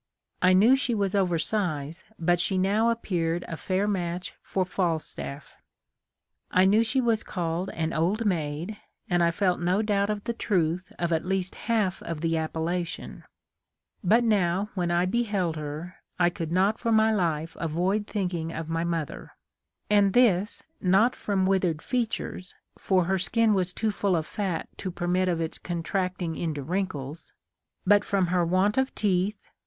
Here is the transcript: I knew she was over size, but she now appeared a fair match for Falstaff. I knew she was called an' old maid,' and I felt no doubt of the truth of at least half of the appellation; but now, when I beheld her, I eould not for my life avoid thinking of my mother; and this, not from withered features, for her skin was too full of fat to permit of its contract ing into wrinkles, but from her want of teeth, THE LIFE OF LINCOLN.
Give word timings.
I 0.41 0.53
knew 0.53 0.75
she 0.75 0.95
was 0.95 1.13
over 1.13 1.37
size, 1.37 2.05
but 2.17 2.39
she 2.39 2.57
now 2.57 2.89
appeared 2.89 3.45
a 3.47 3.55
fair 3.55 3.87
match 3.87 4.33
for 4.41 4.65
Falstaff. 4.65 5.57
I 6.49 6.65
knew 6.65 6.81
she 6.81 6.99
was 6.99 7.21
called 7.21 7.69
an' 7.69 7.93
old 7.93 8.25
maid,' 8.25 8.77
and 9.11 9.21
I 9.21 9.29
felt 9.29 9.59
no 9.59 9.83
doubt 9.83 10.09
of 10.09 10.23
the 10.23 10.33
truth 10.33 10.91
of 10.97 11.13
at 11.13 11.23
least 11.23 11.53
half 11.53 12.01
of 12.01 12.21
the 12.21 12.35
appellation; 12.35 13.25
but 14.03 14.23
now, 14.23 14.71
when 14.73 14.89
I 14.89 15.05
beheld 15.05 15.55
her, 15.57 15.97
I 16.17 16.31
eould 16.31 16.49
not 16.49 16.79
for 16.79 16.91
my 16.91 17.13
life 17.13 17.55
avoid 17.59 18.07
thinking 18.07 18.51
of 18.51 18.69
my 18.69 18.83
mother; 18.83 19.33
and 19.87 20.13
this, 20.13 20.63
not 20.81 21.15
from 21.15 21.45
withered 21.45 21.83
features, 21.83 22.55
for 22.75 23.03
her 23.05 23.19
skin 23.19 23.53
was 23.53 23.71
too 23.71 23.91
full 23.91 24.15
of 24.15 24.25
fat 24.25 24.67
to 24.77 24.89
permit 24.89 25.29
of 25.29 25.39
its 25.39 25.59
contract 25.59 26.23
ing 26.23 26.35
into 26.35 26.63
wrinkles, 26.63 27.33
but 27.85 28.03
from 28.03 28.25
her 28.33 28.43
want 28.43 28.79
of 28.79 28.95
teeth, 28.95 29.03
THE 29.05 29.09
LIFE 29.09 29.37
OF 29.37 29.43
LINCOLN. 29.43 29.57